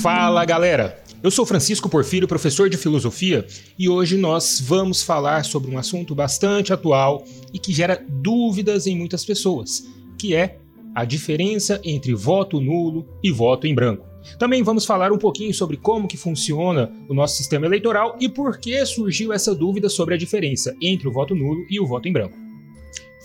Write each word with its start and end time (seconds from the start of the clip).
Fala 0.00 0.44
galera! 0.44 1.02
Eu 1.20 1.32
sou 1.32 1.44
Francisco 1.44 1.88
Porfírio, 1.88 2.28
professor 2.28 2.70
de 2.70 2.76
filosofia, 2.76 3.44
e 3.76 3.88
hoje 3.88 4.16
nós 4.16 4.60
vamos 4.64 5.02
falar 5.02 5.44
sobre 5.44 5.68
um 5.68 5.78
assunto 5.78 6.14
bastante 6.14 6.72
atual 6.72 7.24
e 7.52 7.58
que 7.58 7.72
gera 7.72 8.00
dúvidas 8.08 8.86
em 8.86 8.96
muitas 8.96 9.24
pessoas, 9.24 9.82
que 10.16 10.32
é 10.32 10.58
a 10.94 11.04
diferença 11.04 11.80
entre 11.82 12.14
voto 12.14 12.60
nulo 12.60 13.04
e 13.20 13.32
voto 13.32 13.66
em 13.66 13.74
branco. 13.74 14.06
Também 14.38 14.62
vamos 14.62 14.86
falar 14.86 15.10
um 15.10 15.18
pouquinho 15.18 15.52
sobre 15.52 15.76
como 15.76 16.06
que 16.06 16.16
funciona 16.16 16.92
o 17.08 17.14
nosso 17.14 17.36
sistema 17.36 17.66
eleitoral 17.66 18.16
e 18.20 18.28
por 18.28 18.58
que 18.58 18.86
surgiu 18.86 19.32
essa 19.32 19.52
dúvida 19.52 19.88
sobre 19.88 20.14
a 20.14 20.18
diferença 20.18 20.72
entre 20.80 21.08
o 21.08 21.12
voto 21.12 21.34
nulo 21.34 21.66
e 21.68 21.80
o 21.80 21.86
voto 21.86 22.06
em 22.06 22.12
branco. 22.12 22.45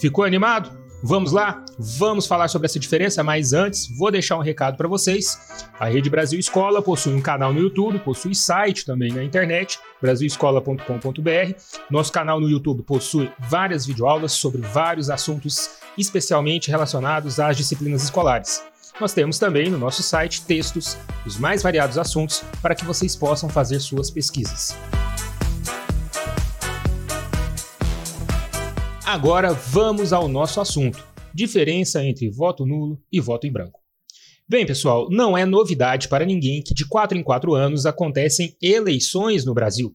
Ficou 0.01 0.25
animado? 0.25 0.71
Vamos 1.03 1.31
lá? 1.31 1.63
Vamos 1.77 2.25
falar 2.25 2.47
sobre 2.47 2.65
essa 2.65 2.79
diferença, 2.79 3.23
mas 3.23 3.53
antes 3.53 3.87
vou 3.95 4.09
deixar 4.09 4.35
um 4.35 4.41
recado 4.41 4.75
para 4.75 4.87
vocês. 4.87 5.39
A 5.79 5.85
Rede 5.85 6.09
Brasil 6.09 6.39
Escola 6.39 6.81
possui 6.81 7.13
um 7.13 7.21
canal 7.21 7.53
no 7.53 7.59
YouTube, 7.59 7.99
possui 7.99 8.33
site 8.33 8.83
também 8.83 9.13
na 9.13 9.23
internet, 9.23 9.79
brasilescola.com.br. 10.01 11.53
Nosso 11.91 12.11
canal 12.11 12.39
no 12.39 12.49
YouTube 12.49 12.81
possui 12.81 13.31
várias 13.37 13.85
videoaulas 13.85 14.31
sobre 14.31 14.63
vários 14.63 15.11
assuntos 15.11 15.69
especialmente 15.95 16.71
relacionados 16.71 17.39
às 17.39 17.55
disciplinas 17.55 18.03
escolares. 18.03 18.63
Nós 18.99 19.13
temos 19.13 19.37
também 19.37 19.69
no 19.69 19.77
nosso 19.77 20.01
site 20.01 20.43
textos 20.45 20.97
dos 21.23 21.37
mais 21.37 21.61
variados 21.61 21.99
assuntos 21.99 22.43
para 22.59 22.73
que 22.73 22.85
vocês 22.85 23.15
possam 23.15 23.47
fazer 23.49 23.79
suas 23.79 24.09
pesquisas. 24.09 24.75
Agora 29.11 29.51
vamos 29.51 30.13
ao 30.13 30.29
nosso 30.29 30.61
assunto: 30.61 31.05
diferença 31.33 32.01
entre 32.01 32.29
voto 32.29 32.65
nulo 32.65 32.97
e 33.11 33.19
voto 33.19 33.45
em 33.45 33.51
branco. 33.51 33.81
Bem, 34.47 34.65
pessoal, 34.65 35.09
não 35.11 35.37
é 35.37 35.45
novidade 35.45 36.07
para 36.07 36.25
ninguém 36.25 36.63
que 36.63 36.73
de 36.73 36.87
4 36.87 37.17
em 37.17 37.21
4 37.21 37.53
anos 37.53 37.85
acontecem 37.85 38.55
eleições 38.61 39.43
no 39.43 39.53
Brasil. 39.53 39.93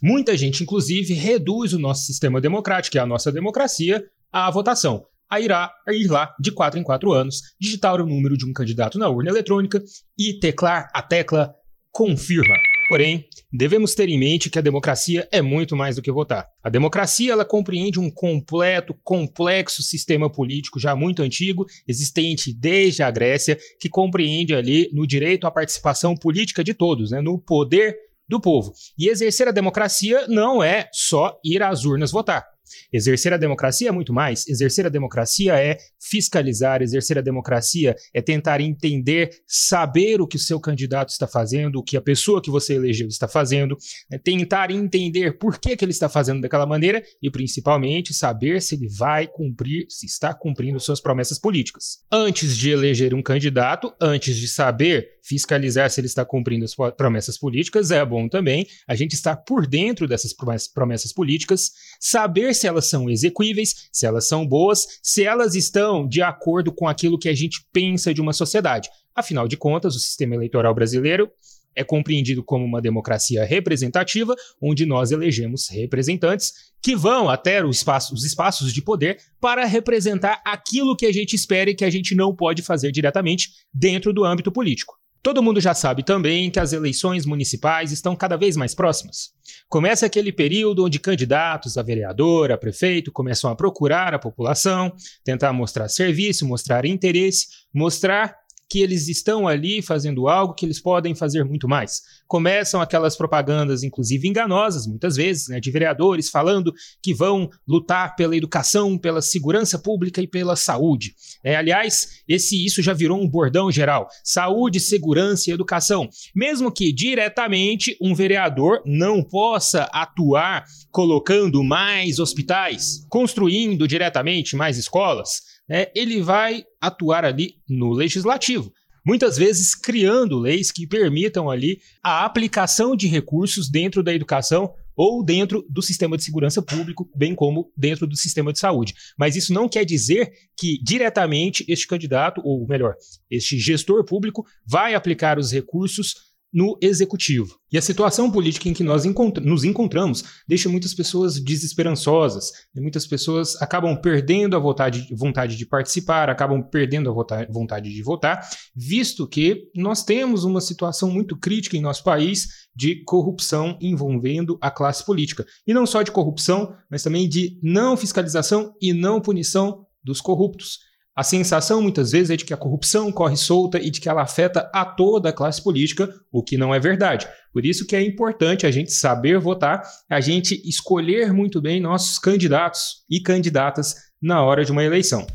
Muita 0.00 0.36
gente, 0.36 0.62
inclusive, 0.62 1.12
reduz 1.12 1.72
o 1.72 1.78
nosso 1.78 2.06
sistema 2.06 2.40
democrático 2.40 2.96
e 2.96 3.00
a 3.00 3.06
nossa 3.06 3.32
democracia 3.32 4.04
à 4.32 4.48
votação, 4.48 5.06
a 5.28 5.40
irá 5.40 5.72
ir 5.88 6.06
lá 6.06 6.32
de 6.38 6.52
4 6.52 6.78
em 6.78 6.84
4 6.84 7.12
anos, 7.12 7.40
digitar 7.60 8.00
o 8.00 8.06
número 8.06 8.36
de 8.36 8.46
um 8.46 8.52
candidato 8.52 8.96
na 8.96 9.08
urna 9.08 9.30
eletrônica 9.30 9.82
e 10.16 10.38
teclar 10.38 10.88
a 10.94 11.02
tecla 11.02 11.52
confirma. 11.90 12.54
Porém, 12.92 13.24
devemos 13.50 13.94
ter 13.94 14.10
em 14.10 14.18
mente 14.18 14.50
que 14.50 14.58
a 14.58 14.62
democracia 14.62 15.26
é 15.32 15.40
muito 15.40 15.74
mais 15.74 15.96
do 15.96 16.02
que 16.02 16.12
votar. 16.12 16.46
A 16.62 16.68
democracia 16.68 17.32
ela 17.32 17.42
compreende 17.42 17.98
um 17.98 18.10
completo, 18.10 18.94
complexo 19.02 19.82
sistema 19.82 20.30
político 20.30 20.78
já 20.78 20.94
muito 20.94 21.22
antigo, 21.22 21.64
existente 21.88 22.52
desde 22.52 23.02
a 23.02 23.10
Grécia, 23.10 23.58
que 23.80 23.88
compreende 23.88 24.54
ali 24.54 24.90
no 24.92 25.06
direito 25.06 25.46
à 25.46 25.50
participação 25.50 26.14
política 26.14 26.62
de 26.62 26.74
todos, 26.74 27.12
né, 27.12 27.22
no 27.22 27.38
poder 27.38 27.96
do 28.28 28.38
povo. 28.38 28.74
E 28.98 29.08
exercer 29.08 29.48
a 29.48 29.52
democracia 29.52 30.26
não 30.28 30.62
é 30.62 30.90
só 30.92 31.40
ir 31.42 31.62
às 31.62 31.86
urnas 31.86 32.10
votar. 32.10 32.51
Exercer 32.92 33.32
a 33.32 33.36
democracia 33.36 33.88
é 33.88 33.92
muito 33.92 34.12
mais. 34.12 34.46
Exercer 34.48 34.86
a 34.86 34.88
democracia 34.88 35.54
é 35.54 35.76
fiscalizar, 36.00 36.82
exercer 36.82 37.18
a 37.18 37.22
democracia 37.22 37.96
é 38.12 38.20
tentar 38.20 38.60
entender, 38.60 39.30
saber 39.46 40.20
o 40.20 40.26
que 40.26 40.36
o 40.36 40.40
seu 40.40 40.60
candidato 40.60 41.10
está 41.10 41.26
fazendo, 41.26 41.78
o 41.78 41.82
que 41.82 41.96
a 41.96 42.00
pessoa 42.00 42.42
que 42.42 42.50
você 42.50 42.74
elegeu 42.74 43.08
está 43.08 43.28
fazendo, 43.28 43.76
é 44.10 44.18
tentar 44.18 44.70
entender 44.70 45.38
por 45.38 45.58
que, 45.58 45.76
que 45.76 45.84
ele 45.84 45.92
está 45.92 46.08
fazendo 46.08 46.40
daquela 46.40 46.66
maneira 46.66 47.02
e, 47.22 47.30
principalmente, 47.30 48.14
saber 48.14 48.60
se 48.60 48.74
ele 48.74 48.88
vai 48.88 49.26
cumprir, 49.26 49.86
se 49.88 50.06
está 50.06 50.34
cumprindo 50.34 50.78
suas 50.80 51.00
promessas 51.00 51.38
políticas. 51.38 51.98
Antes 52.10 52.56
de 52.56 52.70
eleger 52.70 53.14
um 53.14 53.22
candidato, 53.22 53.92
antes 54.00 54.36
de 54.36 54.48
saber 54.48 55.12
fiscalizar 55.22 55.90
se 55.90 56.00
ele 56.00 56.06
está 56.06 56.24
cumprindo 56.24 56.64
as 56.64 56.74
promessas 56.96 57.38
políticas, 57.38 57.90
é 57.90 58.04
bom 58.04 58.28
também 58.28 58.66
a 58.86 58.94
gente 58.94 59.14
estar 59.14 59.36
por 59.36 59.66
dentro 59.66 60.08
dessas 60.08 60.34
promessas 60.74 61.12
políticas, 61.12 61.72
saber 62.00 62.54
se 62.54 62.61
elas 62.66 62.86
são 62.86 63.08
execuíveis, 63.08 63.88
se 63.92 64.06
elas 64.06 64.26
são 64.26 64.46
boas, 64.46 64.98
se 65.02 65.24
elas 65.24 65.54
estão 65.54 66.06
de 66.06 66.22
acordo 66.22 66.72
com 66.72 66.88
aquilo 66.88 67.18
que 67.18 67.28
a 67.28 67.34
gente 67.34 67.64
pensa 67.72 68.12
de 68.12 68.20
uma 68.20 68.32
sociedade. 68.32 68.88
Afinal 69.14 69.46
de 69.46 69.56
contas, 69.56 69.94
o 69.94 69.98
sistema 69.98 70.34
eleitoral 70.34 70.74
brasileiro 70.74 71.30
é 71.74 71.82
compreendido 71.82 72.42
como 72.42 72.64
uma 72.64 72.80
democracia 72.80 73.44
representativa, 73.44 74.34
onde 74.60 74.84
nós 74.84 75.10
elegemos 75.10 75.68
representantes 75.70 76.52
que 76.82 76.94
vão 76.94 77.28
até 77.28 77.64
espaço, 77.66 78.14
os 78.14 78.24
espaços 78.24 78.72
de 78.72 78.82
poder 78.82 79.18
para 79.40 79.64
representar 79.64 80.42
aquilo 80.44 80.96
que 80.96 81.06
a 81.06 81.12
gente 81.12 81.34
espera 81.34 81.70
e 81.70 81.74
que 81.74 81.84
a 81.84 81.90
gente 81.90 82.14
não 82.14 82.34
pode 82.34 82.62
fazer 82.62 82.92
diretamente 82.92 83.50
dentro 83.72 84.12
do 84.12 84.24
âmbito 84.24 84.52
político. 84.52 85.01
Todo 85.22 85.42
mundo 85.42 85.60
já 85.60 85.72
sabe 85.72 86.02
também 86.02 86.50
que 86.50 86.58
as 86.58 86.72
eleições 86.72 87.24
municipais 87.24 87.92
estão 87.92 88.16
cada 88.16 88.36
vez 88.36 88.56
mais 88.56 88.74
próximas. 88.74 89.30
Começa 89.68 90.04
aquele 90.04 90.32
período 90.32 90.84
onde 90.84 90.98
candidatos 90.98 91.78
a 91.78 91.82
vereador, 91.82 92.50
a 92.50 92.58
prefeito 92.58 93.12
começam 93.12 93.48
a 93.48 93.54
procurar 93.54 94.12
a 94.14 94.18
população, 94.18 94.92
tentar 95.22 95.52
mostrar 95.52 95.88
serviço, 95.88 96.44
mostrar 96.44 96.84
interesse, 96.84 97.46
mostrar 97.72 98.36
que 98.72 98.80
eles 98.80 99.06
estão 99.06 99.46
ali 99.46 99.82
fazendo 99.82 100.28
algo 100.28 100.54
que 100.54 100.64
eles 100.64 100.80
podem 100.80 101.14
fazer 101.14 101.44
muito 101.44 101.68
mais. 101.68 102.00
Começam 102.26 102.80
aquelas 102.80 103.14
propagandas, 103.14 103.82
inclusive 103.82 104.26
enganosas, 104.26 104.86
muitas 104.86 105.14
vezes, 105.14 105.48
né, 105.48 105.60
de 105.60 105.70
vereadores 105.70 106.30
falando 106.30 106.72
que 107.02 107.12
vão 107.12 107.50
lutar 107.68 108.16
pela 108.16 108.34
educação, 108.34 108.96
pela 108.96 109.20
segurança 109.20 109.78
pública 109.78 110.22
e 110.22 110.26
pela 110.26 110.56
saúde. 110.56 111.14
É, 111.44 111.54
aliás, 111.54 112.22
esse 112.26 112.64
isso 112.64 112.80
já 112.80 112.94
virou 112.94 113.20
um 113.20 113.28
bordão 113.28 113.70
geral: 113.70 114.08
saúde, 114.24 114.80
segurança 114.80 115.50
e 115.50 115.52
educação. 115.52 116.08
Mesmo 116.34 116.72
que 116.72 116.94
diretamente 116.94 117.94
um 118.00 118.14
vereador 118.14 118.80
não 118.86 119.22
possa 119.22 119.82
atuar 119.92 120.64
colocando 120.90 121.62
mais 121.62 122.18
hospitais, 122.18 123.04
construindo 123.10 123.86
diretamente 123.86 124.56
mais 124.56 124.78
escolas 124.78 125.51
é, 125.70 125.90
ele 125.94 126.22
vai 126.22 126.64
atuar 126.80 127.24
ali 127.24 127.56
no 127.68 127.92
legislativo. 127.92 128.72
Muitas 129.04 129.36
vezes 129.36 129.74
criando 129.74 130.38
leis 130.38 130.70
que 130.70 130.86
permitam 130.86 131.50
ali 131.50 131.80
a 132.02 132.24
aplicação 132.24 132.94
de 132.94 133.08
recursos 133.08 133.68
dentro 133.68 134.02
da 134.02 134.14
educação 134.14 134.72
ou 134.94 135.24
dentro 135.24 135.66
do 135.68 135.82
sistema 135.82 136.16
de 136.16 136.22
segurança 136.22 136.62
público, 136.62 137.10
bem 137.16 137.34
como 137.34 137.72
dentro 137.76 138.06
do 138.06 138.16
sistema 138.16 138.52
de 138.52 138.58
saúde. 138.58 138.94
Mas 139.18 139.34
isso 139.34 139.52
não 139.52 139.68
quer 139.68 139.84
dizer 139.84 140.30
que 140.56 140.78
diretamente 140.82 141.64
este 141.66 141.86
candidato, 141.86 142.40
ou 142.44 142.66
melhor, 142.66 142.94
este 143.30 143.58
gestor 143.58 144.04
público, 144.04 144.46
vai 144.66 144.94
aplicar 144.94 145.38
os 145.38 145.50
recursos 145.50 146.31
no 146.52 146.76
executivo. 146.80 147.56
E 147.72 147.78
a 147.78 147.82
situação 147.82 148.30
política 148.30 148.68
em 148.68 148.74
que 148.74 148.84
nós 148.84 149.04
nos 149.42 149.64
encontramos 149.64 150.22
deixa 150.46 150.68
muitas 150.68 150.92
pessoas 150.92 151.40
desesperançosas. 151.40 152.52
muitas 152.76 153.06
pessoas 153.06 153.60
acabam 153.62 153.96
perdendo 153.96 154.54
a 154.54 154.58
vontade, 154.58 155.08
vontade 155.14 155.56
de 155.56 155.64
participar, 155.64 156.28
acabam 156.28 156.62
perdendo 156.62 157.10
a 157.10 157.46
vontade 157.50 157.90
de 157.90 158.02
votar, 158.02 158.46
visto 158.76 159.26
que 159.26 159.70
nós 159.74 160.04
temos 160.04 160.44
uma 160.44 160.60
situação 160.60 161.10
muito 161.10 161.36
crítica 161.36 161.76
em 161.76 161.80
nosso 161.80 162.04
país 162.04 162.68
de 162.76 163.02
corrupção 163.04 163.78
envolvendo 163.80 164.58
a 164.60 164.70
classe 164.70 165.04
política. 165.04 165.46
E 165.66 165.72
não 165.72 165.86
só 165.86 166.02
de 166.02 166.10
corrupção, 166.10 166.74
mas 166.90 167.02
também 167.02 167.28
de 167.28 167.58
não 167.62 167.96
fiscalização 167.96 168.74
e 168.80 168.92
não 168.92 169.20
punição 169.20 169.86
dos 170.04 170.20
corruptos. 170.20 170.91
A 171.14 171.22
sensação 171.22 171.82
muitas 171.82 172.12
vezes 172.12 172.30
é 172.30 172.36
de 172.36 172.44
que 172.44 172.54
a 172.54 172.56
corrupção 172.56 173.12
corre 173.12 173.36
solta 173.36 173.78
e 173.78 173.90
de 173.90 174.00
que 174.00 174.08
ela 174.08 174.22
afeta 174.22 174.70
a 174.72 174.82
toda 174.82 175.28
a 175.28 175.32
classe 175.32 175.62
política, 175.62 176.08
o 176.32 176.42
que 176.42 176.56
não 176.56 176.74
é 176.74 176.80
verdade. 176.80 177.28
Por 177.52 177.66
isso 177.66 177.86
que 177.86 177.94
é 177.94 178.00
importante 178.00 178.66
a 178.66 178.70
gente 178.70 178.90
saber 178.92 179.38
votar, 179.38 179.82
a 180.08 180.20
gente 180.22 180.54
escolher 180.66 181.30
muito 181.30 181.60
bem 181.60 181.80
nossos 181.80 182.18
candidatos 182.18 183.04
e 183.10 183.20
candidatas 183.20 183.94
na 184.22 184.42
hora 184.42 184.64
de 184.64 184.72
uma 184.72 184.84
eleição. 184.84 185.26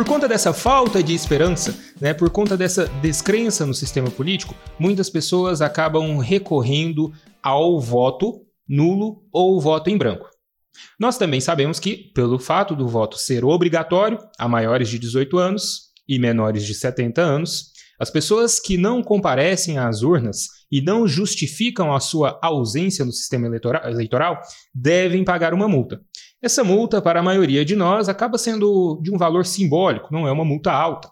Por 0.00 0.06
conta 0.06 0.26
dessa 0.26 0.54
falta 0.54 1.02
de 1.02 1.14
esperança, 1.14 1.78
né, 2.00 2.14
por 2.14 2.30
conta 2.30 2.56
dessa 2.56 2.86
descrença 3.02 3.66
no 3.66 3.74
sistema 3.74 4.10
político, 4.10 4.54
muitas 4.78 5.10
pessoas 5.10 5.60
acabam 5.60 6.16
recorrendo 6.16 7.12
ao 7.42 7.78
voto 7.78 8.40
nulo 8.66 9.22
ou 9.30 9.60
voto 9.60 9.90
em 9.90 9.98
branco. 9.98 10.26
Nós 10.98 11.18
também 11.18 11.38
sabemos 11.38 11.78
que, 11.78 12.10
pelo 12.14 12.38
fato 12.38 12.74
do 12.74 12.88
voto 12.88 13.18
ser 13.18 13.44
obrigatório 13.44 14.16
a 14.38 14.48
maiores 14.48 14.88
de 14.88 14.98
18 14.98 15.36
anos 15.36 15.90
e 16.08 16.18
menores 16.18 16.64
de 16.64 16.72
70 16.72 17.20
anos, 17.20 17.66
as 18.00 18.08
pessoas 18.10 18.58
que 18.58 18.78
não 18.78 19.02
comparecem 19.02 19.76
às 19.76 20.00
urnas 20.00 20.46
e 20.72 20.80
não 20.80 21.06
justificam 21.06 21.94
a 21.94 22.00
sua 22.00 22.38
ausência 22.42 23.04
no 23.04 23.12
sistema 23.12 23.46
eleitoral 23.84 24.40
devem 24.74 25.24
pagar 25.24 25.52
uma 25.52 25.68
multa. 25.68 26.00
Essa 26.42 26.64
multa, 26.64 27.02
para 27.02 27.20
a 27.20 27.22
maioria 27.22 27.64
de 27.64 27.76
nós, 27.76 28.08
acaba 28.08 28.38
sendo 28.38 28.98
de 29.02 29.12
um 29.12 29.18
valor 29.18 29.44
simbólico, 29.44 30.08
não 30.10 30.26
é 30.26 30.32
uma 30.32 30.44
multa 30.44 30.72
alta. 30.72 31.10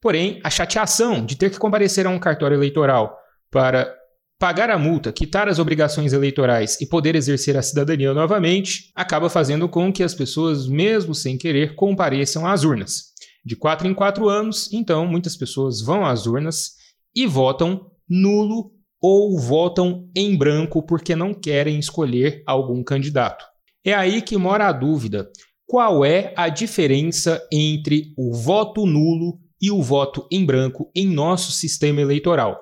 Porém, 0.00 0.40
a 0.42 0.48
chateação 0.48 1.24
de 1.24 1.36
ter 1.36 1.50
que 1.50 1.58
comparecer 1.58 2.06
a 2.06 2.10
um 2.10 2.18
cartório 2.18 2.56
eleitoral 2.56 3.18
para 3.50 3.92
pagar 4.38 4.70
a 4.70 4.78
multa, 4.78 5.12
quitar 5.12 5.48
as 5.48 5.58
obrigações 5.58 6.12
eleitorais 6.12 6.80
e 6.80 6.86
poder 6.86 7.14
exercer 7.14 7.56
a 7.56 7.62
cidadania 7.62 8.12
novamente, 8.14 8.90
acaba 8.94 9.28
fazendo 9.28 9.68
com 9.68 9.92
que 9.92 10.02
as 10.02 10.14
pessoas, 10.14 10.66
mesmo 10.66 11.14
sem 11.14 11.36
querer, 11.38 11.74
compareçam 11.74 12.46
às 12.46 12.64
urnas. 12.64 13.14
De 13.44 13.56
quatro 13.56 13.86
em 13.86 13.94
quatro 13.94 14.28
anos, 14.28 14.72
então, 14.72 15.06
muitas 15.06 15.36
pessoas 15.36 15.80
vão 15.80 16.04
às 16.04 16.26
urnas 16.26 16.72
e 17.14 17.26
votam 17.26 17.90
nulo 18.08 18.72
ou 19.00 19.38
votam 19.38 20.08
em 20.14 20.36
branco 20.36 20.82
porque 20.82 21.14
não 21.14 21.32
querem 21.32 21.78
escolher 21.78 22.42
algum 22.46 22.82
candidato. 22.82 23.44
É 23.86 23.94
aí 23.94 24.20
que 24.20 24.36
mora 24.36 24.66
a 24.66 24.72
dúvida. 24.72 25.30
Qual 25.64 26.04
é 26.04 26.34
a 26.36 26.48
diferença 26.48 27.40
entre 27.52 28.12
o 28.18 28.34
voto 28.34 28.84
nulo 28.84 29.38
e 29.62 29.70
o 29.70 29.80
voto 29.80 30.26
em 30.28 30.44
branco 30.44 30.90
em 30.92 31.06
nosso 31.06 31.52
sistema 31.52 32.00
eleitoral? 32.00 32.60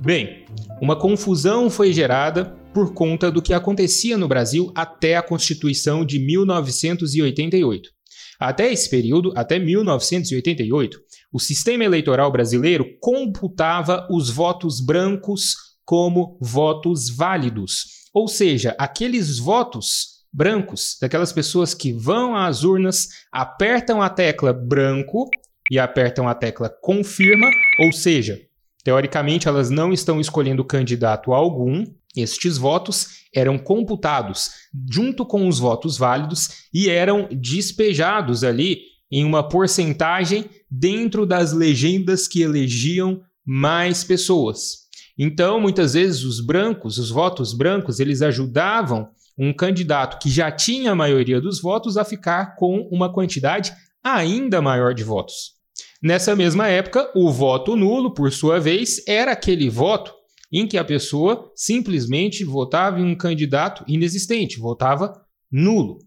Bem, 0.00 0.44
uma 0.82 0.98
confusão 0.98 1.70
foi 1.70 1.92
gerada 1.92 2.46
por 2.74 2.92
conta 2.92 3.30
do 3.30 3.40
que 3.40 3.54
acontecia 3.54 4.18
no 4.18 4.26
Brasil 4.26 4.72
até 4.74 5.16
a 5.16 5.22
Constituição 5.22 6.04
de 6.04 6.18
1988. 6.18 7.94
Até 8.38 8.72
esse 8.72 8.88
período, 8.88 9.32
até 9.36 9.58
1988, 9.58 10.98
o 11.32 11.38
sistema 11.38 11.84
eleitoral 11.84 12.30
brasileiro 12.30 12.86
computava 13.00 14.06
os 14.10 14.30
votos 14.30 14.80
brancos 14.80 15.54
como 15.84 16.38
votos 16.40 17.10
válidos, 17.10 18.08
ou 18.12 18.26
seja, 18.26 18.74
aqueles 18.78 19.38
votos 19.38 20.24
brancos 20.32 20.96
daquelas 21.00 21.32
pessoas 21.32 21.74
que 21.74 21.92
vão 21.92 22.34
às 22.34 22.64
urnas, 22.64 23.08
apertam 23.30 24.02
a 24.02 24.08
tecla 24.08 24.52
branco 24.52 25.28
e 25.70 25.78
apertam 25.78 26.28
a 26.28 26.34
tecla 26.34 26.68
confirma, 26.68 27.48
ou 27.80 27.92
seja, 27.92 28.40
Teoricamente, 28.84 29.48
elas 29.48 29.70
não 29.70 29.94
estão 29.94 30.20
escolhendo 30.20 30.62
candidato 30.62 31.32
algum. 31.32 31.84
Estes 32.16 32.56
votos 32.56 33.24
eram 33.34 33.58
computados 33.58 34.50
junto 34.90 35.26
com 35.26 35.48
os 35.48 35.58
votos 35.58 35.98
válidos 35.98 36.68
e 36.72 36.88
eram 36.88 37.28
despejados 37.32 38.44
ali 38.44 38.78
em 39.10 39.24
uma 39.24 39.48
porcentagem 39.48 40.48
dentro 40.70 41.26
das 41.26 41.52
legendas 41.52 42.26
que 42.28 42.42
elegiam 42.42 43.20
mais 43.44 44.04
pessoas. 44.04 44.84
Então, 45.18 45.60
muitas 45.60 45.94
vezes 45.94 46.24
os 46.24 46.40
brancos, 46.40 46.98
os 46.98 47.10
votos 47.10 47.52
brancos, 47.52 48.00
eles 48.00 48.22
ajudavam 48.22 49.08
um 49.38 49.52
candidato 49.52 50.18
que 50.20 50.30
já 50.30 50.50
tinha 50.50 50.92
a 50.92 50.96
maioria 50.96 51.40
dos 51.40 51.60
votos 51.60 51.96
a 51.96 52.04
ficar 52.04 52.56
com 52.56 52.88
uma 52.90 53.12
quantidade 53.12 53.72
ainda 54.02 54.60
maior 54.60 54.94
de 54.94 55.04
votos. 55.04 55.54
Nessa 56.02 56.36
mesma 56.36 56.68
época, 56.68 57.10
o 57.14 57.32
voto 57.32 57.76
nulo, 57.76 58.12
por 58.12 58.30
sua 58.32 58.60
vez, 58.60 59.02
era 59.06 59.32
aquele 59.32 59.68
voto 59.68 60.12
em 60.54 60.68
que 60.68 60.78
a 60.78 60.84
pessoa 60.84 61.50
simplesmente 61.56 62.44
votava 62.44 63.00
em 63.00 63.04
um 63.04 63.16
candidato 63.16 63.84
inexistente, 63.88 64.60
votava 64.60 65.12
nulo. 65.50 65.98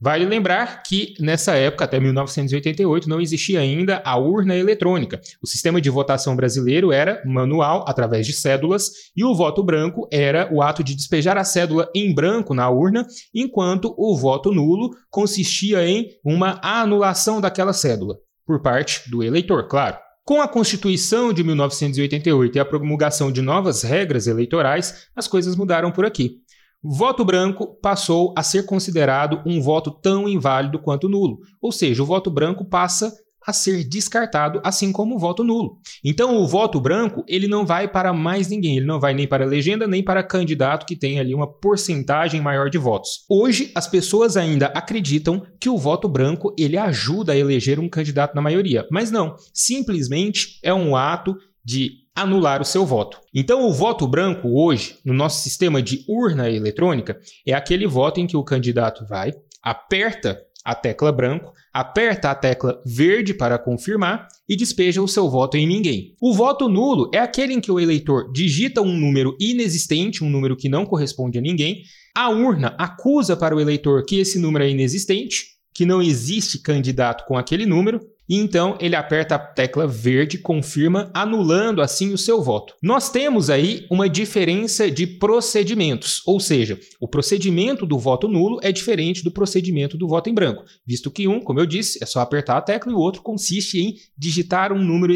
Vale 0.00 0.24
lembrar 0.24 0.84
que 0.84 1.14
nessa 1.18 1.56
época, 1.56 1.84
até 1.84 1.98
1988, 1.98 3.08
não 3.08 3.20
existia 3.20 3.58
ainda 3.58 4.00
a 4.04 4.16
urna 4.16 4.54
eletrônica. 4.54 5.20
O 5.42 5.46
sistema 5.46 5.80
de 5.80 5.90
votação 5.90 6.36
brasileiro 6.36 6.92
era 6.92 7.20
manual, 7.26 7.84
através 7.88 8.24
de 8.24 8.32
cédulas, 8.32 8.90
e 9.16 9.24
o 9.24 9.34
voto 9.34 9.60
branco 9.64 10.08
era 10.12 10.48
o 10.52 10.62
ato 10.62 10.84
de 10.84 10.94
despejar 10.94 11.36
a 11.36 11.42
cédula 11.42 11.90
em 11.92 12.14
branco 12.14 12.54
na 12.54 12.70
urna, 12.70 13.04
enquanto 13.34 13.92
o 13.98 14.16
voto 14.16 14.54
nulo 14.54 14.90
consistia 15.10 15.84
em 15.84 16.06
uma 16.24 16.60
anulação 16.62 17.40
daquela 17.40 17.72
cédula 17.72 18.14
por 18.46 18.62
parte 18.62 19.10
do 19.10 19.22
eleitor, 19.22 19.68
claro. 19.68 20.07
Com 20.28 20.42
a 20.42 20.46
Constituição 20.46 21.32
de 21.32 21.42
1988 21.42 22.54
e 22.54 22.60
a 22.60 22.64
promulgação 22.66 23.32
de 23.32 23.40
novas 23.40 23.82
regras 23.82 24.26
eleitorais, 24.26 25.08
as 25.16 25.26
coisas 25.26 25.56
mudaram 25.56 25.90
por 25.90 26.04
aqui. 26.04 26.42
Voto 26.84 27.24
branco 27.24 27.78
passou 27.80 28.34
a 28.36 28.42
ser 28.42 28.66
considerado 28.66 29.40
um 29.46 29.58
voto 29.58 29.90
tão 29.90 30.28
inválido 30.28 30.78
quanto 30.80 31.08
nulo, 31.08 31.38
ou 31.62 31.72
seja, 31.72 32.02
o 32.02 32.06
voto 32.06 32.30
branco 32.30 32.62
passa 32.62 33.10
a 33.48 33.52
ser 33.54 33.82
descartado, 33.82 34.60
assim 34.62 34.92
como 34.92 35.16
o 35.16 35.18
voto 35.18 35.42
nulo. 35.42 35.78
Então, 36.04 36.36
o 36.36 36.46
voto 36.46 36.78
branco 36.78 37.24
ele 37.26 37.48
não 37.48 37.64
vai 37.64 37.88
para 37.88 38.12
mais 38.12 38.48
ninguém, 38.48 38.76
ele 38.76 38.84
não 38.84 39.00
vai 39.00 39.14
nem 39.14 39.26
para 39.26 39.46
legenda 39.46 39.86
nem 39.86 40.02
para 40.02 40.22
candidato 40.22 40.84
que 40.84 40.94
tem 40.94 41.18
ali 41.18 41.34
uma 41.34 41.50
porcentagem 41.50 42.42
maior 42.42 42.68
de 42.68 42.76
votos. 42.76 43.24
Hoje, 43.26 43.72
as 43.74 43.88
pessoas 43.88 44.36
ainda 44.36 44.66
acreditam 44.66 45.42
que 45.58 45.70
o 45.70 45.78
voto 45.78 46.06
branco 46.06 46.54
ele 46.58 46.76
ajuda 46.76 47.32
a 47.32 47.36
eleger 47.38 47.80
um 47.80 47.88
candidato 47.88 48.34
na 48.34 48.42
maioria, 48.42 48.86
mas 48.90 49.10
não. 49.10 49.34
Simplesmente 49.54 50.60
é 50.62 50.74
um 50.74 50.94
ato 50.94 51.34
de 51.64 51.92
anular 52.14 52.60
o 52.60 52.66
seu 52.66 52.84
voto. 52.84 53.18
Então, 53.32 53.66
o 53.66 53.72
voto 53.72 54.06
branco 54.06 54.60
hoje, 54.60 54.98
no 55.02 55.14
nosso 55.14 55.42
sistema 55.42 55.80
de 55.80 56.04
urna 56.06 56.50
eletrônica, 56.50 57.18
é 57.46 57.54
aquele 57.54 57.86
voto 57.86 58.20
em 58.20 58.26
que 58.26 58.36
o 58.36 58.44
candidato 58.44 59.06
vai, 59.06 59.32
aperta 59.62 60.38
a 60.68 60.74
tecla 60.74 61.10
branco, 61.10 61.54
aperta 61.72 62.30
a 62.30 62.34
tecla 62.34 62.78
verde 62.84 63.32
para 63.32 63.58
confirmar 63.58 64.28
e 64.46 64.54
despeja 64.54 65.00
o 65.00 65.08
seu 65.08 65.26
voto 65.30 65.56
em 65.56 65.66
ninguém. 65.66 66.14
O 66.20 66.34
voto 66.34 66.68
nulo 66.68 67.10
é 67.14 67.18
aquele 67.18 67.54
em 67.54 67.60
que 67.60 67.72
o 67.72 67.80
eleitor 67.80 68.30
digita 68.30 68.82
um 68.82 68.94
número 68.94 69.34
inexistente, 69.40 70.22
um 70.22 70.28
número 70.28 70.54
que 70.54 70.68
não 70.68 70.84
corresponde 70.84 71.38
a 71.38 71.40
ninguém, 71.40 71.84
a 72.14 72.28
urna 72.28 72.74
acusa 72.76 73.34
para 73.34 73.56
o 73.56 73.60
eleitor 73.60 74.04
que 74.04 74.18
esse 74.18 74.38
número 74.38 74.62
é 74.62 74.68
inexistente, 74.68 75.56
que 75.72 75.86
não 75.86 76.02
existe 76.02 76.60
candidato 76.60 77.24
com 77.26 77.38
aquele 77.38 77.64
número, 77.64 77.98
e 78.28 78.36
então 78.36 78.76
ele 78.80 78.94
aperta 78.94 79.34
a 79.36 79.38
tecla 79.38 79.86
verde, 79.86 80.38
confirma, 80.38 81.10
anulando 81.14 81.80
assim 81.80 82.12
o 82.12 82.18
seu 82.18 82.42
voto. 82.42 82.74
Nós 82.82 83.10
temos 83.10 83.48
aí 83.48 83.86
uma 83.90 84.08
diferença 84.08 84.90
de 84.90 85.06
procedimentos, 85.06 86.22
ou 86.26 86.38
seja, 86.38 86.78
o 87.00 87.08
procedimento 87.08 87.86
do 87.86 87.98
voto 87.98 88.28
nulo 88.28 88.58
é 88.62 88.70
diferente 88.70 89.24
do 89.24 89.30
procedimento 89.30 89.96
do 89.96 90.06
voto 90.06 90.28
em 90.28 90.34
branco, 90.34 90.64
visto 90.86 91.10
que 91.10 91.26
um, 91.26 91.40
como 91.40 91.60
eu 91.60 91.66
disse, 91.66 91.98
é 92.02 92.06
só 92.06 92.20
apertar 92.20 92.58
a 92.58 92.62
tecla 92.62 92.92
e 92.92 92.94
o 92.94 92.98
outro 92.98 93.22
consiste 93.22 93.80
em 93.80 93.94
digitar 94.16 94.72
um 94.72 94.82
número 94.82 95.12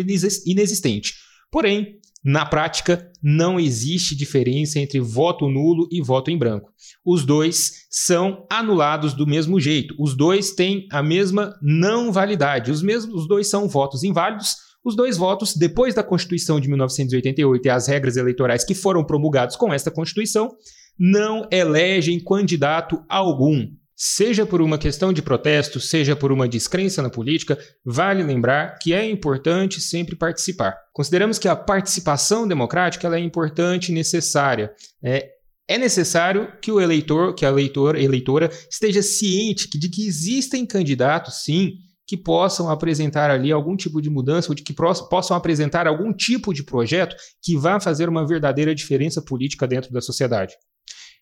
inexistente. 0.47 1.14
Porém, 1.50 1.99
na 2.24 2.46
prática, 2.46 3.10
não 3.20 3.58
existe 3.58 4.14
diferença 4.14 4.78
entre 4.78 5.00
voto 5.00 5.48
nulo 5.48 5.88
e 5.90 6.00
voto 6.00 6.30
em 6.30 6.38
branco. 6.38 6.70
Os 7.04 7.24
dois 7.24 7.86
são 7.90 8.46
anulados 8.48 9.12
do 9.12 9.26
mesmo 9.26 9.58
jeito. 9.58 9.94
Os 9.98 10.16
dois 10.16 10.52
têm 10.52 10.87
a 10.92 11.02
mesma 11.02 11.52
não 11.61 12.12
validade. 12.12 12.70
Os, 12.70 12.80
mesmos, 12.80 13.12
os 13.14 13.26
dois 13.26 13.49
são 13.49 13.68
votos 13.68 14.04
inválidos. 14.04 14.54
Os 14.85 14.94
dois 14.94 15.16
votos, 15.16 15.54
depois 15.56 15.94
da 15.94 16.02
Constituição 16.02 16.61
de 16.61 16.68
1988 16.68 17.66
e 17.66 17.70
as 17.70 17.88
regras 17.88 18.16
eleitorais 18.16 18.64
que 18.64 18.75
foram 18.75 19.04
promulgadas 19.04 19.56
com 19.56 19.73
esta 19.73 19.90
Constituição, 19.90 20.49
não 20.99 21.49
elegem 21.50 22.23
candidato 22.23 23.04
algum. 23.08 23.66
Seja 24.04 24.44
por 24.44 24.61
uma 24.61 24.78
questão 24.78 25.12
de 25.12 25.23
protesto, 25.23 25.78
seja 25.78 26.16
por 26.16 26.32
uma 26.32 26.49
descrença 26.49 27.00
na 27.00 27.09
política, 27.09 27.56
vale 27.85 28.21
lembrar 28.21 28.76
que 28.80 28.92
é 28.92 29.09
importante 29.09 29.80
sempre 29.80 30.16
participar. 30.16 30.76
Consideramos 30.92 31.38
que 31.38 31.47
a 31.47 31.54
participação 31.54 32.49
democrática 32.49 33.06
é 33.16 33.21
importante 33.21 33.92
e 33.92 33.94
necessária. 33.94 34.73
É, 35.00 35.28
é 35.68 35.78
necessário 35.78 36.49
que 36.61 36.73
o 36.73 36.80
eleitor, 36.80 37.32
que 37.32 37.47
a 37.47 37.50
eleitor, 37.50 37.94
eleitora 37.94 38.50
esteja 38.68 39.02
ciente 39.04 39.68
de 39.78 39.88
que 39.88 40.04
existem 40.04 40.66
candidatos, 40.66 41.44
sim, 41.44 41.75
que 42.04 42.16
possam 42.16 42.68
apresentar 42.68 43.30
ali 43.30 43.52
algum 43.52 43.76
tipo 43.76 44.02
de 44.02 44.11
mudança 44.11 44.50
ou 44.50 44.54
de 44.56 44.64
que 44.64 44.73
possam 44.73 45.37
apresentar 45.37 45.87
algum 45.87 46.12
tipo 46.12 46.52
de 46.52 46.64
projeto 46.64 47.14
que 47.40 47.56
vá 47.56 47.78
fazer 47.78 48.09
uma 48.09 48.26
verdadeira 48.26 48.75
diferença 48.75 49.23
política 49.23 49.64
dentro 49.64 49.92
da 49.92 50.00
sociedade. 50.00 50.54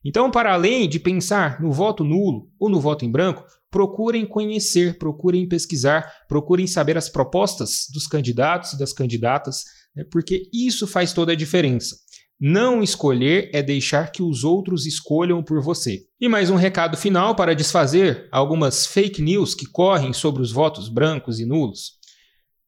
Então, 0.04 0.30
para 0.30 0.54
além 0.54 0.88
de 0.88 0.99
pensar 0.99 1.61
no 1.61 1.73
voto 1.73 2.02
nulo 2.02 2.49
ou 2.59 2.71
no 2.71 2.80
voto 2.80 3.04
em 3.04 3.11
branco, 3.11 3.45
procurem 3.71 4.26
conhecer, 4.26 4.99
procurem 4.99 5.47
pesquisar, 5.47 6.11
procurem 6.28 6.66
saber 6.66 6.97
as 6.97 7.09
propostas 7.09 7.87
dos 7.92 8.07
candidatos 8.07 8.73
e 8.73 8.78
das 8.78 8.92
candidatas, 8.92 9.64
né, 9.95 10.04
porque 10.11 10.49
isso 10.52 10.87
faz 10.87 11.12
toda 11.12 11.33
a 11.33 11.37
diferença. 11.37 11.97
Não 12.42 12.83
escolher 12.83 13.50
é 13.52 13.62
deixar 13.62 14.11
que 14.11 14.23
os 14.23 14.45
outros 14.45 14.87
escolham 14.87 15.42
por 15.42 15.61
você. 15.62 16.07
E 16.19 16.26
mais 16.26 16.49
um 16.49 16.57
recado 16.57 16.97
final 16.97 17.35
para 17.35 17.54
desfazer 17.54 18.26
algumas 18.33 18.87
fake 18.87 19.21
news 19.21 19.54
que 19.54 19.66
correm 19.66 20.14
sobre 20.14 20.40
os 20.40 20.50
votos 20.50 20.88
brancos 20.88 21.38
e 21.38 21.45
nulos. 21.45 22.00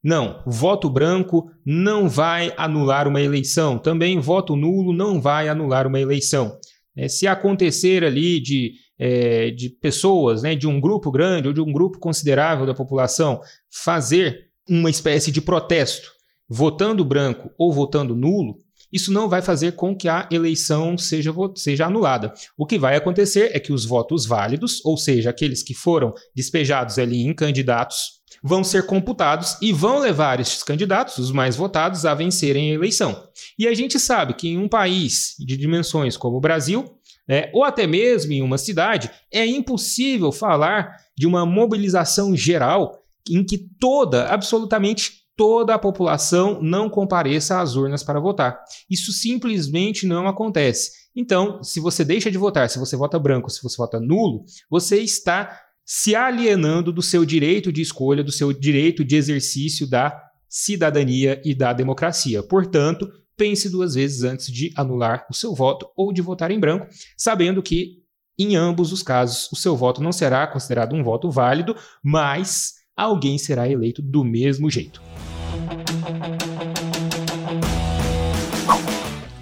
Não, 0.03 0.43
voto 0.45 0.89
branco 0.89 1.49
não 1.65 2.07
vai 2.07 2.53
anular 2.55 3.07
uma 3.07 3.21
eleição. 3.21 3.79
Também 3.79 4.19
voto 4.19 4.55
nulo 4.55 4.93
não 4.93 5.19
vai 5.19 5.49
anular 5.49 5.87
uma 5.87 5.99
eleição. 5.99 6.55
É, 6.95 7.07
se 7.07 7.27
acontecer 7.27 8.03
ali 8.03 8.39
de, 8.39 8.73
é, 8.99 9.51
de 9.51 9.69
pessoas, 9.69 10.43
né, 10.43 10.55
de 10.55 10.67
um 10.67 10.79
grupo 10.79 11.11
grande 11.11 11.47
ou 11.47 11.53
de 11.53 11.61
um 11.61 11.71
grupo 11.71 11.99
considerável 11.99 12.65
da 12.65 12.73
população 12.73 13.41
fazer 13.71 14.49
uma 14.69 14.89
espécie 14.89 15.31
de 15.31 15.41
protesto, 15.41 16.11
votando 16.47 17.03
branco 17.03 17.49
ou 17.57 17.73
votando 17.73 18.15
nulo, 18.15 18.57
isso 18.91 19.11
não 19.11 19.27
vai 19.27 19.41
fazer 19.41 19.71
com 19.71 19.95
que 19.95 20.07
a 20.07 20.29
eleição 20.31 20.95
seja, 20.99 21.33
seja 21.55 21.87
anulada. 21.87 22.31
O 22.55 22.63
que 22.63 22.77
vai 22.77 22.95
acontecer 22.95 23.49
é 23.51 23.59
que 23.59 23.73
os 23.73 23.85
votos 23.85 24.27
válidos, 24.27 24.85
ou 24.85 24.95
seja, 24.97 25.31
aqueles 25.31 25.63
que 25.63 25.73
foram 25.73 26.13
despejados 26.35 26.99
ali 26.99 27.23
em 27.23 27.33
candidatos, 27.33 28.21
vão 28.43 28.63
ser 28.63 28.85
computados 28.85 29.57
e 29.61 29.71
vão 29.71 29.99
levar 29.99 30.39
estes 30.39 30.63
candidatos, 30.63 31.17
os 31.17 31.31
mais 31.31 31.55
votados, 31.55 32.05
a 32.05 32.13
vencerem 32.13 32.71
a 32.71 32.73
eleição. 32.73 33.27
E 33.57 33.67
a 33.67 33.73
gente 33.73 33.97
sabe 33.97 34.33
que 34.33 34.49
em 34.49 34.57
um 34.57 34.67
país 34.67 35.35
de 35.39 35.55
dimensões 35.55 36.17
como 36.17 36.37
o 36.37 36.41
Brasil, 36.41 36.97
é, 37.27 37.49
ou 37.53 37.63
até 37.63 37.87
mesmo 37.87 38.33
em 38.33 38.41
uma 38.41 38.57
cidade, 38.57 39.09
é 39.31 39.45
impossível 39.45 40.31
falar 40.31 40.97
de 41.17 41.25
uma 41.25 41.45
mobilização 41.45 42.35
geral 42.35 42.99
em 43.29 43.43
que 43.45 43.57
toda, 43.79 44.27
absolutamente 44.27 45.23
toda 45.35 45.73
a 45.73 45.79
população 45.79 46.61
não 46.61 46.89
compareça 46.89 47.59
às 47.59 47.75
urnas 47.75 48.03
para 48.03 48.19
votar. 48.19 48.61
Isso 48.89 49.11
simplesmente 49.11 50.05
não 50.05 50.27
acontece. 50.27 51.03
Então, 51.15 51.61
se 51.63 51.79
você 51.79 52.03
deixa 52.03 52.31
de 52.31 52.37
votar, 52.37 52.69
se 52.69 52.79
você 52.79 52.95
vota 52.95 53.19
branco, 53.19 53.49
se 53.49 53.61
você 53.61 53.77
vota 53.77 53.99
nulo, 53.99 54.45
você 54.69 54.99
está 54.99 55.62
se 55.85 56.15
alienando 56.15 56.91
do 56.91 57.01
seu 57.01 57.25
direito 57.25 57.71
de 57.71 57.81
escolha, 57.81 58.23
do 58.23 58.31
seu 58.31 58.53
direito 58.53 59.03
de 59.03 59.15
exercício 59.15 59.87
da 59.87 60.17
cidadania 60.47 61.41
e 61.43 61.53
da 61.53 61.73
democracia. 61.73 62.41
Portanto, 62.41 63.09
pense 63.35 63.69
duas 63.69 63.95
vezes 63.95 64.23
antes 64.23 64.51
de 64.51 64.71
anular 64.75 65.25
o 65.29 65.33
seu 65.33 65.53
voto 65.53 65.87
ou 65.95 66.13
de 66.13 66.21
votar 66.21 66.51
em 66.51 66.59
branco, 66.59 66.87
sabendo 67.17 67.61
que 67.61 68.03
em 68.37 68.55
ambos 68.55 68.91
os 68.91 69.03
casos 69.03 69.51
o 69.51 69.55
seu 69.55 69.75
voto 69.75 70.01
não 70.01 70.11
será 70.11 70.47
considerado 70.47 70.95
um 70.95 71.03
voto 71.03 71.29
válido, 71.29 71.75
mas 72.03 72.75
alguém 72.95 73.37
será 73.37 73.69
eleito 73.69 74.01
do 74.01 74.23
mesmo 74.23 74.69
jeito. 74.69 75.01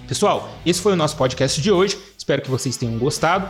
Pessoal, 0.08 0.52
esse 0.66 0.80
foi 0.80 0.92
o 0.92 0.96
nosso 0.96 1.16
podcast 1.16 1.60
de 1.60 1.70
hoje. 1.70 1.98
Espero 2.18 2.42
que 2.42 2.50
vocês 2.50 2.76
tenham 2.76 2.98
gostado. 2.98 3.48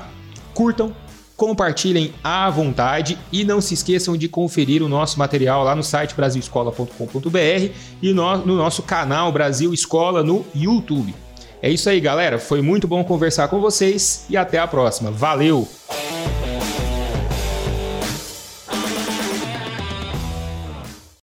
Curtam, 0.55 0.95
compartilhem 1.43 2.15
à 2.23 2.49
vontade 2.49 3.19
e 3.33 3.43
não 3.43 3.61
se 3.61 3.75
esqueçam 3.75 4.17
de 4.17 4.29
conferir 4.29 4.81
o 4.81 4.89
nosso 4.89 5.19
material 5.19 5.65
lá 5.65 5.75
no 5.75 5.83
site 5.83 6.15
brasilescola.com.br 6.15 7.73
e 8.01 8.13
no, 8.13 8.39
no 8.47 8.57
nosso 8.57 8.81
canal 8.85 9.33
Brasil 9.33 9.75
Escola 9.75 10.23
no 10.23 10.47
YouTube. 10.55 11.13
É 11.61 11.69
isso 11.69 11.91
aí, 11.91 11.99
galera. 11.99 12.39
Foi 12.39 12.63
muito 12.63 12.87
bom 12.87 13.03
conversar 13.03 13.49
com 13.49 13.61
vocês 13.61 14.25
e 14.31 14.37
até 14.37 14.61
a 14.61 14.69
próxima. 14.69 15.11
Valeu! 15.11 15.82